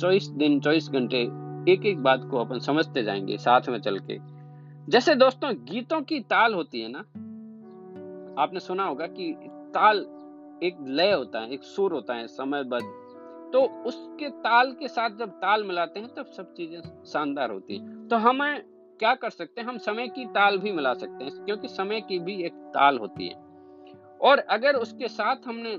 चौबीस 0.00 0.28
दिन, 0.28 0.60
चौबीस 0.60 0.88
घंटे 0.88 1.22
एक 1.72 1.86
एक 1.86 1.98
बात 1.98 2.28
को 2.30 2.38
अपन 2.38 2.58
समझते 2.58 3.02
जाएँगे 3.02 3.38
साथ 3.38 3.60
में 3.68 3.80
चल 3.80 3.98
के। 3.98 4.18
जैसे 4.88 5.14
दोस्तों, 5.14 5.54
गीतों 5.54 6.02
की 6.02 6.20
ताल 6.20 6.54
होती 6.54 6.80
है 6.80 6.88
ना? 6.88 6.98
आपने 8.42 8.60
सुना 8.60 8.84
होगा 8.84 9.06
कि 9.06 9.32
ताल 9.50 9.98
एक 10.62 10.84
लय 10.86 11.12
होता 11.12 11.40
है, 11.40 11.52
एक 11.52 11.62
सुर 11.62 11.92
होता 11.92 12.14
है, 12.14 12.26
समयबद्ध। 12.26 12.86
तो 13.52 13.82
उसके 13.82 14.28
ताल 14.28 14.72
के 14.72 14.88
साथ 14.88 15.10
जब 15.10 15.28
ताल 15.28 15.64
मिलाते 15.64 16.00
हैं, 16.00 16.14
तब 16.14 16.26
सब 16.26 16.52
चीज़ें 16.52 17.04
शानदार 17.04 17.50
होती 17.50 17.76
हैं। 17.76 18.08
तो 18.08 18.16
हमें 18.16 18.62
क्या 18.98 19.14
कर 19.14 19.30
सकते 19.30 19.60
हैं? 19.60 19.68
हम 19.68 19.78
समय 19.78 20.08
की 20.08 20.24
ताल 20.24 20.58
भी 20.58 20.72
मिला 20.72 20.94
सकते 20.94 21.24
हैं, 21.24 21.44
क्योंकि 21.44 21.68
समय 21.68 22.00
की 22.00 22.18
भी 22.18 22.42
एक 22.42 22.52
ताल 22.52 22.98
होती 22.98 23.28
है। 23.28 23.51
और 24.22 24.38
अगर 24.38 24.74
उसके 24.74 25.08
साथ 25.08 25.36
हमने 25.46 25.76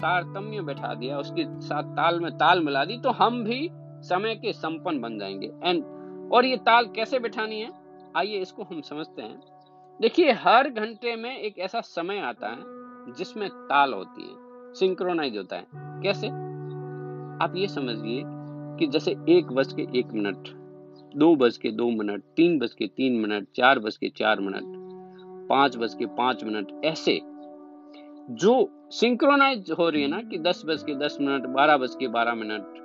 तारतम्य 0.00 0.60
बैठा 0.60 0.94
दिया, 0.94 1.18
उसके 1.18 1.44
साथ 1.60 1.82
ताल 1.82 2.20
में 2.20 2.30
ताल 2.32 2.62
मिला 2.62 2.84
दी 2.84 2.98
तो 2.98 3.10
हम 3.10 3.44
भी 3.44 3.68
समय 4.02 4.34
के 4.34 4.52
संपन्न 4.52 5.00
बन 5.00 5.18
जाएँगे। 5.18 5.52
एंड 5.64 5.84
और 6.32 6.46
ये 6.46 6.56
ताल 6.56 6.86
कैसे 6.86 7.18
बैठानी 7.18 7.60
है? 7.60 7.70
आइए 8.16 8.38
इसको 8.38 8.62
हम 8.62 8.80
समझते 8.80 9.22
हैं। 9.22 9.40
देखिए, 10.00 10.32
हर 10.32 10.68
घंटे 10.68 11.16
में 11.16 11.38
एक 11.38 11.58
ऐसा 11.58 11.80
समय 11.80 12.18
आता 12.18 12.48
है 12.48 13.12
जिसमें 13.12 13.48
ताल 13.50 13.94
होती 13.94 14.22
है 14.22 14.74
सिंक्रोनाइज 14.74 15.36
होता 15.36 15.56
है। 15.56 15.66
कैसे? 15.74 16.28
आप 17.44 17.52
ये 17.56 17.68
समझिए 17.68 18.22
कि 18.78 18.86
जैसे 18.86 19.16
एक 19.28 19.52
बज 19.52 19.72
के 19.72 19.98
एक 19.98 20.06
मिनट, 20.06 20.48
दो 21.16 21.34
बज 21.36 21.56
के 21.56 21.70
दो 21.70 21.88
मिनट, 21.90 22.22
तीन 22.36 22.58
बज 22.58 22.72
के 22.72 22.86
तीन 22.86 23.20
मिनट, 23.20 23.46
चार 23.56 23.78
बज 23.78 23.96
के 23.96 24.08
चार 24.08 24.40
मिनट, 24.40 24.64
पाँच 25.48 25.76
बज 25.76 25.94
के 25.94 26.06
पाँच 26.06 26.44
मिनट, 26.44 26.84
ऐसे 26.84 27.20
जो 28.28 28.70
सिंक्रोनाइज 28.90 29.70
हो 29.70 29.88
रही 29.88 30.02
है 30.02 30.08
ना 30.08 30.20
कि 30.20 30.38
दस 30.38 30.62
बज 30.66 30.82
के 30.82 30.94
दस 30.94 31.16
मिनट 31.20 31.46
बारह 31.46 31.76
बज 31.76 31.94
के 31.94 32.08
बारह 32.08 32.34
मिनट। 32.34 32.82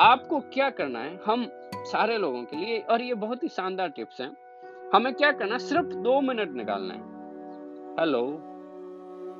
आपको 0.00 0.38
क्या 0.52 0.68
करना 0.70 0.98
है 0.98 1.18
हम 1.26 1.46
सारे 1.86 2.18
लोगों 2.18 2.42
के 2.42 2.56
लिए 2.56 2.78
और 2.80 3.02
ये 3.02 3.14
बहुत 3.14 3.42
ही 3.42 3.48
शानदार 3.48 3.88
टिप्स 3.88 4.20
हैं 4.20 4.30
हमें 4.94 5.12
क्या 5.14 5.32
करना 5.32 5.58
सिर्फ़ 5.58 5.94
दो 6.04 6.20
मिनट 6.20 6.54
निकालना 6.56 6.94
है। 6.94 7.00
हेलो 8.00 8.22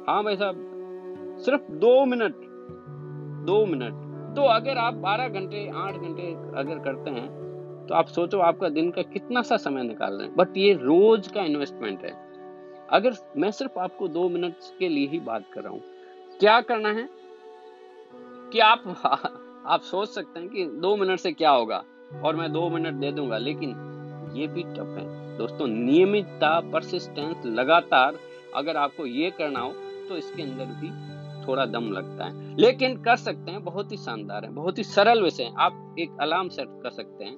हाँ 0.09 0.23
भाई 0.25 0.37
साहब 0.37 1.37
सिर्फ़ 1.45 1.73
दो 1.73 2.05
मिनट 2.05 2.35
दो 3.47 3.65
मिनट। 3.67 4.07
तो 4.37 4.43
अगर 4.51 4.79
आप 4.79 4.95
बारह 4.95 5.29
घंटे 5.31 5.69
आठ 5.77 5.95
घंटे 5.95 6.33
अगर 6.61 6.79
करते 6.85 7.11
हैं 7.11 7.29
तो 7.89 7.95
आप 7.95 8.07
सोचो 8.09 8.39
आपका 8.43 8.69
दिन 8.69 8.91
का 8.91 9.03
कितना 9.13 9.43
सा 9.43 9.57
समय 9.59 9.83
निकाल 9.83 10.15
रहे 10.15 10.27
हैं 10.27 10.37
बट 10.37 10.57
ये 10.57 10.73
रोज 10.75 11.29
का 11.29 11.43
इन्वेस्टमेंट 11.43 12.05
है। 12.05 12.28
अगर 12.89 13.15
मैं 13.37 13.51
सिर्फ़ 13.51 13.79
आपको 13.79 14.09
दो 14.09 14.29
मिनट 14.29 14.55
के 14.79 14.89
लिए 14.89 15.07
ही 15.09 15.19
बात 15.21 15.45
कर 15.53 15.63
रहा 15.63 15.73
हूँ, 15.73 15.83
क्या 16.41 16.61
करना 16.63 16.89
है? 16.91 17.09
कि 18.53 18.59
आप 18.61 18.85
आप 19.67 19.81
सोच 19.81 20.09
सकते 20.09 20.41
हैं 20.41 20.49
कि 20.49 20.65
दो 20.81 20.95
मिनट 20.97 21.21
से 21.21 21.33
क्या 21.33 21.51
होगा, 21.51 21.83
और 22.25 22.37
मैं 22.37 22.53
दो 22.53 22.69
मिनट 22.71 22.95
दे 22.95 23.11
दूँगा, 23.13 23.39
लेकिन 23.39 23.71
ये 24.35 24.47
भी 24.47 24.63
टफ 24.65 24.97
है। 24.99 25.37
दोस्तों, 25.39 25.67
नियमितता 25.67 26.59
परसिस्टेंस 26.73 27.45
लगातार 27.49 28.19
अगर 28.55 28.77
आपको 28.77 29.07
ये 29.07 29.31
करना 29.31 29.61
हो 29.61 29.73
तो 30.09 30.17
इसके 30.17 30.43
अंदर 30.43 30.65
भी 30.81 30.91
थोड़ा 31.47 31.65
दम 31.67 31.91
लगता 31.93 32.25
है। 32.25 32.57
लेकिन 32.57 32.97
कर 33.03 33.17
सकते 33.19 33.51
हैं, 33.51 33.63
बहुत 33.65 33.93
ही 33.93 33.97
शानदार 33.97 34.45
है, 34.45 34.51
बहुत 34.53 34.79
ही 34.79 34.85
सरल 34.85 35.23
विषय 35.23 35.43
है। 35.43 35.55
आप 35.57 35.97
एक 35.99 36.17
अलार्म 36.21 36.49
सेट 36.49 36.69
कर 36.83 36.91
सकते 36.91 37.25
हैं, 37.25 37.37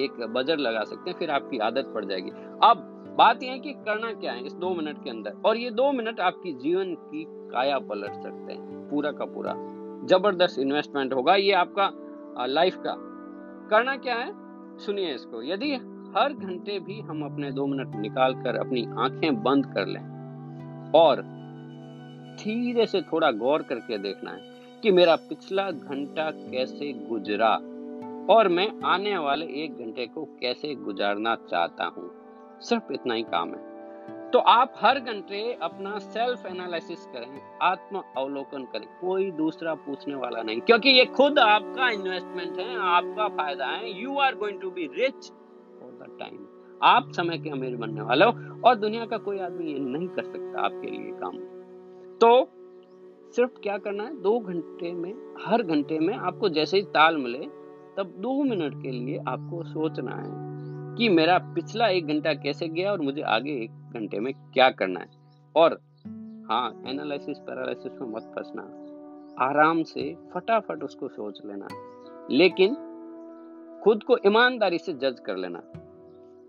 एक 0.00 0.20
बजर 0.34 0.58
लगा 0.58 0.84
सकते 0.84 1.10
हैं, 1.10 1.18
फिर 1.18 1.30
आपकी 1.30 1.58
आदत 1.60 1.92
पड़ 1.94 2.04
जाएगी। 2.04 2.30
अब 2.62 2.88
बात 3.08 3.42
यह 3.42 3.52
है 3.52 3.58
कि 3.58 3.72
करना 3.78 4.12
क्या 4.12 4.32
है 4.32 4.44
इस 4.46 4.52
दो 4.54 4.74
मिनट 4.74 5.02
के 5.04 5.10
अंदर? 5.10 5.36
और 5.44 5.56
ये 5.56 5.70
दो 5.72 5.90
मिनट 5.92 6.20
आपकी 6.20 6.52
जीवन 6.54 6.94
की 6.94 7.24
काया 7.50 7.78
पलट 7.80 8.14
सकते 8.14 8.52
हैं, 8.52 8.88
पूरा 8.90 9.12
का 9.12 9.24
पूरा। 9.24 9.54
ज़बरदस्त 10.08 10.58
इन्वेस्टमेंट 10.58 11.12
होगा 11.14 11.34
ये 11.36 11.52
आपका 11.54 11.90
लाइफ 12.46 12.76
का। 12.76 12.94
करना 13.70 13.96
क्या 13.96 14.14
है? 14.14 14.30
सुनिए 14.78 15.14
इसको। 15.14 15.42
यदि 15.42 15.72
हर 16.16 16.32
घंटे 16.34 16.78
भी 16.78 17.00
हम 17.00 17.22
अपने 17.24 17.50
दो 17.50 17.66
मिनट 17.66 17.94
निकाल 17.96 18.34
कर 18.34 18.56
अपनी 18.56 18.86
आँखें 18.98 19.42
बंद 19.42 19.66
कर 19.66 19.86
लें, 19.86 20.92
और 20.94 21.22
धीरे 22.38 22.86
से 22.86 23.00
थोड़ा 23.02 23.30
गौर 23.32 23.62
करके 23.62 23.98
देखना 23.98 24.30
है 24.30 24.50
कि 24.82 24.90
मेरा 24.90 25.14
पिछला 25.18 25.70
घंटा 25.70 26.30
कैसे 26.30 26.92
गुजरा, 27.08 27.52
और 28.30 28.48
मैं 28.48 28.68
आने 28.84 29.16
वाले 29.18 29.46
एक 29.64 29.78
घंटे 29.78 30.06
को 30.06 30.24
कैसे 30.40 30.74
गुजारना 30.76 31.34
चाहता 31.50 31.84
हूँ। 31.86 32.10
सिर्फ़ 32.62 32.92
इतना 32.92 33.14
ही 33.14 33.22
काम 33.22 33.48
है। 33.48 33.72
तो 34.30 34.38
आप 34.38 34.72
हर 34.76 35.00
घंटे 35.00 35.58
अपना 35.62 35.98
सेल्फ 35.98 36.46
एनालिसिस 36.46 37.06
करें, 37.06 37.58
आत्म 37.62 38.02
अवलोकन 38.16 38.62
करें, 38.62 38.86
कोई 39.00 39.30
दूसरा 39.30 39.74
पूछने 39.74 40.14
वाला 40.14 40.42
नहीं। 40.42 40.60
क्योंकि 40.60 40.88
ये 40.88 41.04
खुद 41.04 41.38
आपका 41.38 41.88
इन्वेस्टमेंट 41.88 42.58
है, 42.58 42.78
आपका 42.78 43.28
फ़ायदा 43.28 43.66
है। 43.66 44.02
You 44.02 44.18
are 44.18 44.34
going 44.34 44.60
to 44.60 44.70
be 44.70 44.86
rich 44.86 45.32
for 45.80 45.90
the 45.90 46.16
time 46.20 46.46
आप 46.82 47.12
समय 47.12 47.38
के 47.38 47.50
अमीर 47.50 47.76
बनने 47.76 48.00
वाले 48.00 48.24
हो 48.24 48.60
और 48.64 48.74
दुनिया 48.74 49.06
का 49.06 49.18
कोई 49.18 49.38
आदमी 49.38 49.72
ये 49.72 49.78
नहीं 49.78 50.08
कर 50.08 50.24
सकता 50.24 50.60
आपके 50.60 50.90
लिए 50.90 51.12
काम। 51.12 51.38
तो 52.18 52.48
सिर्फ़ 53.32 53.60
क्या 53.60 53.78
करना 53.78 54.04
है? 54.04 54.22
दो 54.22 54.38
घंटे 54.38 54.92
में, 54.92 55.34
हर 55.46 55.62
घंटे 55.62 55.98
में 55.98 56.14
आपको 56.14 56.48
जैसे 56.48 56.76
ही 56.76 56.82
ताल 56.82 57.16
मिले, 57.16 57.38
तब 57.96 58.14
दो 58.18 58.42
मिनट 58.42 58.82
के 58.82 58.90
लिए 58.90 59.18
आपको 59.28 59.62
सोचना 59.62 60.16
है। 60.16 60.51
कि 60.98 61.08
मेरा 61.08 61.38
पिछला 61.38 61.88
एक 61.88 62.06
घंटा 62.06 62.34
कैसे 62.34 62.68
गया 62.68 62.92
और 62.92 63.00
मुझे 63.00 63.22
आगे 63.22 63.50
एक 63.50 63.70
घंटे 63.70 64.20
में 64.20 64.34
क्या 64.34 64.70
करना 64.70 65.00
है? 65.00 65.06
और 65.56 65.80
हाँ 66.50 66.82
एनालिसिस 66.86 67.38
पैरालिसिस 67.38 67.92
में 68.00 68.08
मत 68.08 68.22
फंसना। 68.22 68.82
आराम 69.44 69.82
से 69.82 70.16
फटाफट 70.34 70.82
उसको 70.82 71.08
सोच 71.08 71.40
लेना। 71.46 71.68
लेकिन 72.30 72.74
खुद 73.84 74.02
को 74.02 74.16
ईमानदारी 74.26 74.78
से 74.78 74.92
जज 74.92 75.20
कर 75.26 75.36
लेना। 75.36 75.58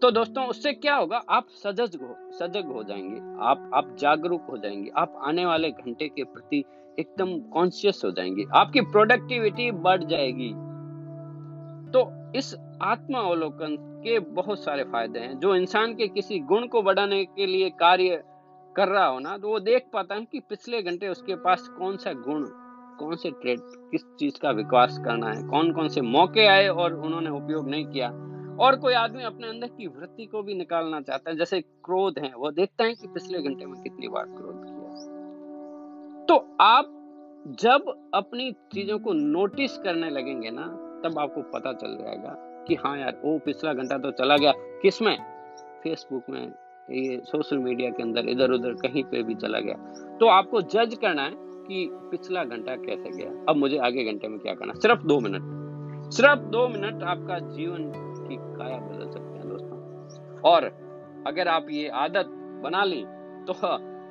तो 0.02 0.12
दोस्तों, 0.12 0.48
उससे 0.48 0.74
क्या 0.74 0.96
होगा? 0.96 1.22
आप 1.30 1.48
सजग 1.50 2.02
हो 2.02 2.32
सजग 2.32 2.66
हो 2.66 2.84
जाएँगे। 2.84 3.44
आप 3.44 3.72
आप 3.74 3.96
जागरूक 4.00 4.42
हो 4.42 4.58
जाएँगे। 4.58 4.92
आप 4.98 5.20
आने 5.22 5.46
वाले 5.46 5.72
घंटे 5.72 6.10
के 6.10 6.24
प्रति 6.24 6.64
एकदम 7.00 7.40
कॉन्शियस 7.40 8.02
हो 8.06 8.12
जाएँगे। 8.12 8.46
आपकी 8.56 8.82
प्रोडक्टिविटी 8.82 9.72
बढ़ 9.72 10.04
जाएगी। 10.04 10.50
तो 11.92 12.23
इस 12.36 12.56
आत्मा 12.82 13.20
अवलोकन 13.20 13.76
के 14.04 14.20
बहुत 14.20 14.64
सारे 14.64 14.84
फ़ायदे 14.84 15.20
हैं। 15.20 15.40
जो 15.40 15.56
इंसान 15.56 15.94
के 15.96 16.08
किसी 16.08 16.40
गुण 16.40 16.68
को 16.68 16.82
बढ़ाने 16.82 17.24
के 17.26 17.46
लिए 17.46 17.70
कार्य 17.70 18.24
कर 18.76 18.88
रहा 18.88 19.06
हो 19.06 19.20
ना 19.20 19.38
तो 19.38 19.50
वो 19.50 19.60
देख 19.60 19.86
पाता 19.94 20.16
है 20.16 20.26
कि 20.26 20.40
पिछले 20.40 20.82
घंटे 20.82 21.08
उसके 21.08 21.36
पास 21.36 21.68
कौन 21.70 21.98
सा 21.98 22.14
गुण, 22.14 22.46
कौन 23.00 23.16
से 23.16 23.32
ट्रेड 23.32 23.60
किस 23.92 24.04
चीज़ 24.20 24.40
का 24.40 24.52
विकास 24.52 24.98
करना 25.06 25.32
है 25.32 25.44
कौन 25.48 25.72
कौन 25.72 25.88
से 25.88 26.02
मौके 26.02 26.48
आए 26.48 26.68
और 26.68 26.94
उन्होंने 26.96 27.30
उपयोग 27.30 27.70
नहीं 27.70 27.86
किया। 27.86 28.10
और 28.60 28.76
कोई 28.76 28.94
आदमी 28.94 29.24
अपने 29.24 29.48
अंदर 29.48 29.68
की 29.68 29.88
वृत्ति 29.88 30.26
को 30.26 30.42
भी 30.44 30.54
निकालना 30.54 31.02
चाहता 31.02 31.30
है, 31.30 31.38
जैसे 31.38 31.62
क्रोध 31.62 32.20
है, 32.20 32.34
वो 32.36 32.52
देखता 32.52 32.84
है 32.84 32.94
कि 32.94 33.08
पिछले 33.08 33.42
घंटे 33.42 33.66
में 33.66 33.82
कितनी 33.82 34.08
बार 34.08 34.26
क्रोध 34.26 34.64
किया। 34.64 34.82
तो 36.26 36.36
आप 36.62 36.90
जब 37.60 37.94
अपनी 38.14 38.52
चीज़ों 38.74 39.00
को 39.00 39.14
नोटिस 39.14 39.78
करने 39.78 40.10
लगेंगे 40.10 40.50
ना 40.52 40.83
तब 41.04 41.20
आपको 41.20 41.42
पता 41.52 41.74
चल 41.74 41.98
जाएगा 41.98 42.36
कि 42.68 42.76
हाँ 42.76 42.98
यार 42.98 43.20
वो 43.24 43.38
पिछला 43.40 43.74
घंटा 43.74 43.98
तो 43.98 44.12
चला 44.14 44.38
गया। 44.38 44.52
किसमें? 44.82 45.18
फेसबुक 45.84 46.30
में, 46.30 46.52
ये 46.90 47.22
सोशल 47.26 47.58
मीडिया 47.58 47.90
के 47.90 48.04
अंदर 48.04 48.30
इधर 48.30 48.52
उधर 48.52 48.74
कहीं 48.82 49.04
पे 49.04 49.24
भी 49.24 49.36
चला 49.36 49.60
गया। 49.60 50.18
तो 50.20 50.28
आपको 50.30 50.62
जज 50.64 50.98
करना 51.02 51.22
है 51.22 51.32
कि 51.36 51.88
पिछला 52.12 52.44
घंटा 52.44 52.76
कैसे 52.76 53.10
गया। 53.12 53.32
अब 53.50 53.56
मुझे 53.56 53.78
आगे 53.80 54.04
घंटे 54.04 54.28
में 54.28 54.40
क्या 54.40 54.54
करना 54.54 54.74
सिर्फ़ 54.74 55.04
दो 55.04 55.20
मिनट। 55.20 56.12
सिर्फ़ 56.14 56.40
दो 56.52 56.68
मिनट 56.68 57.04
आपका 57.06 57.40
जीवन 57.50 57.92
की 58.20 58.36
काया 58.58 58.78
बदल 58.80 59.12
सकते 59.12 59.38
हैं 59.38 59.50
दोस्तों। 59.50 60.42
और 60.42 60.66
अगर 61.28 61.48
आप 61.48 61.68
ये 61.70 61.88
आदत 62.02 62.30
बना 62.64 62.84
ली 62.84 63.04
तो 63.48 63.54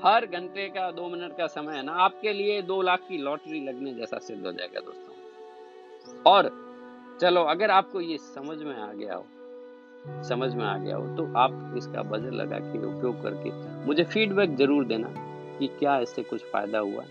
हर 0.04 0.26
घंटे 0.26 0.66
का 0.68 0.90
दो 0.90 1.08
मिनट 1.08 1.36
का 1.36 1.46
समय 1.46 1.76
है 1.76 1.82
ना, 1.82 1.92
आपके 1.94 2.32
लिए 2.32 2.60
दो 2.62 2.80
लाख 2.82 3.00
की 3.08 3.18
लॉटरी 3.18 3.60
लगने 3.64 3.92
जैसा 3.94 4.18
सिद्ध 4.18 4.44
हो 4.46 4.52
जाएगा 4.52 4.80
दोस्तों। 4.80 6.22
और 6.26 6.50
चलो, 7.22 7.42
अगर 7.44 7.70
आपको 7.70 8.00
ये 8.00 8.16
समझ 8.18 8.56
में 8.58 8.76
आ 8.76 8.92
गया 8.92 9.14
हो, 9.14 9.24
समझ 10.28 10.54
में 10.54 10.64
आ 10.64 10.76
गया 10.78 10.96
हो 10.96 11.06
तो 11.16 11.26
आप 11.38 11.74
इसका 11.76 12.02
बजट 12.02 12.32
लगा 12.34 12.58
के 12.60 12.78
उपयोग 12.86 13.22
करके 13.22 13.50
मुझे 13.86 14.04
फीडबैक 14.04 14.56
ज़रूर 14.56 14.84
देना 14.84 15.08
कि 15.58 15.66
क्या 15.78 15.98
इससे 15.98 16.22
कुछ 16.22 16.40
फ़ायदा 16.44 16.78
हुआ 16.78 17.04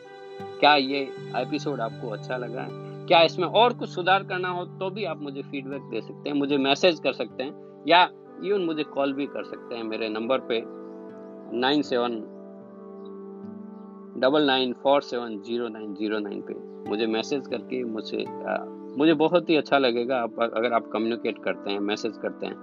क्या 0.60 0.76
ये 0.76 1.00
एपिसोड 1.38 1.82
आपको 1.82 2.10
अच्छा 2.10 2.38
लगा 2.38 2.62
है? 2.62 3.06
क्या 3.08 3.22
इसमें 3.22 3.48
और 3.48 3.74
कुछ 3.74 3.90
सुधार 3.90 4.24
करना 4.24 4.50
हो 4.50 4.66
तो 4.80 4.90
भी 4.90 5.06
आप 5.06 5.22
मुझे 5.22 5.42
फीडबैक 5.42 5.90
दे 5.92 6.02
सकते 6.02 6.30
हैं, 6.30 6.36
मुझे 6.38 6.58
मैसेज 6.58 7.00
कर 7.00 7.14
सकते 7.14 7.44
हैं, 7.44 7.84
या 7.88 8.04
इवन 8.44 8.66
मुझे 8.66 8.84
कॉल 8.84 9.14
भी 9.14 9.26
कर 9.28 9.44
सकते 9.44 9.76
हैं 9.76 9.84
मेरे 9.84 10.10
नंबर 10.10 10.40
पे 10.52 10.62
nine 11.60 11.82
seven 11.82 12.20
double 14.22 14.46
nine 14.46 14.74
four 14.74 15.02
seven 15.04 15.40
zero 15.40 15.68
nine 15.68 15.94
zero 15.96 16.20
nine 16.20 16.42
पे। 16.42 16.54
मुझे 16.90 17.06
मैसेज 17.08 17.48
करके, 17.48 17.84
मुझे 17.84 18.26
मुझे 18.98 19.14
बहुत 19.14 19.50
ही 19.50 19.56
अच्छा 19.56 19.78
लगेगा 19.78 20.22
आप 20.22 20.40
अगर 20.40 20.74
आप 20.74 20.90
कम्युनिकेट 20.94 21.44
करते 21.44 21.72
हैं 21.72 21.80
मैसेज 21.80 22.18
करते 22.18 22.46
हैं। 22.46 22.56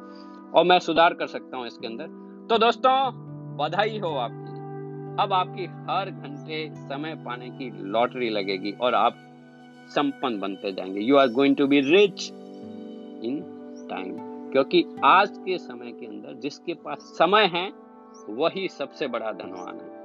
और 0.50 0.64
मैं 0.64 0.78
सुधार 0.78 1.14
कर 1.14 1.26
सकता 1.26 1.56
हूँ 1.56 1.66
इसके 1.66 1.86
अंदर। 1.86 2.06
तो 2.50 2.58
दोस्तों, 2.58 3.10
बधाई 3.56 3.98
हो 3.98 4.08
आपकी। 4.08 4.58
अब 5.22 5.32
आपकी 5.32 5.64
हर 5.64 6.10
घंटे 6.10 6.70
समय 6.74 7.14
पाने 7.14 7.50
की 7.50 7.82
लॉटरी 7.82 8.28
लगेगी 8.30 8.72
और 8.72 8.94
आप 8.94 9.14
संपन्न 9.88 10.40
बनते 10.40 10.72
जाएँगे। 10.72 11.00
You 11.00 11.16
are 11.16 11.28
going 11.28 11.56
to 11.56 11.66
be 11.66 11.80
rich 11.80 12.30
in 13.24 13.54
time 13.90 14.16
क्योंकि 14.52 14.84
आज 15.04 15.38
के 15.38 15.58
समय 15.58 15.92
के 15.92 16.06
अंदर 16.06 16.34
जिसके 16.34 16.74
पास 16.74 16.98
समय 16.98 17.44
है, 17.44 17.72
वही 18.28 18.68
सबसे 18.68 19.06
बड़ा 19.06 19.32
धनवान 19.32 19.74
है। 19.74 19.98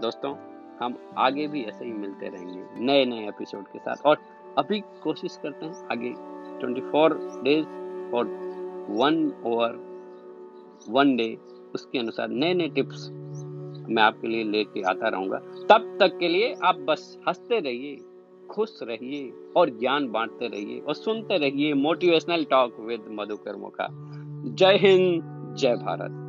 दोस्तों, 0.00 0.36
हम 0.80 0.94
आगे 1.18 1.48
भी 1.48 1.62
ऐसे 1.62 1.84
ही 1.84 1.92
मिलते 1.92 2.28
रहेंगे 2.28 2.84
नए 2.84 3.04
नए 3.04 3.28
एपिसोड 3.28 3.64
के 3.64 3.78
साथ। 3.78 3.96
और 4.06 4.18
अभी 4.58 4.80
कोशिश 4.80 5.40
करते 5.42 5.66
हैं 5.66 5.88
आगे। 5.92 6.12
24 6.60 7.42
डेज़ 7.42 7.66
और 8.14 8.24
वन 8.90 9.32
ओवर, 9.46 9.92
वन 10.88 11.16
डे, 11.16 11.38
उसके 11.74 11.98
अनुसार 11.98 12.28
नए 12.28 12.54
नए 12.54 12.68
टिप्स 12.68 13.10
मैं 13.88 14.02
आपके 14.02 14.28
लिए 14.28 14.44
लेके 14.44 14.82
आता 14.82 15.08
रहूँगा। 15.08 15.38
तब 15.38 15.96
तक 16.00 16.18
के 16.18 16.28
लिए 16.28 16.54
आप 16.64 16.76
बस 16.76 17.18
हँसते 17.28 17.60
रहिए, 17.60 18.00
खुश 18.50 18.78
रहिए 18.82 19.32
और 19.56 19.70
ज्ञान 19.70 20.08
बांटते 20.08 20.46
रहिए 20.46 20.80
और 20.80 20.94
सुनते 20.94 21.38
रहिए 21.38 21.74
मोटिवेशनल 21.74 22.44
टॉक 22.44 22.80
विद 22.80 23.04
मधुकर 23.08 23.56
मुखा। 23.56 23.88
जय 24.54 24.76
हिंद, 24.76 25.22
जय 25.58 25.74
भारत। 25.74 26.21